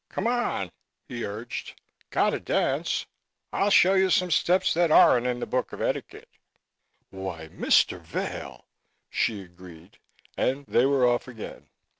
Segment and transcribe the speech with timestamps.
[0.09, 0.71] "Come on,"
[1.07, 1.79] he urged.
[2.09, 3.05] "Got to dance.
[3.53, 6.29] I'll show you some steps that aren't in the book of etiquette."
[7.11, 7.99] "Why, Mr.
[8.01, 8.65] Vail!"
[9.11, 9.99] she agreed,
[10.35, 11.67] and they were off again.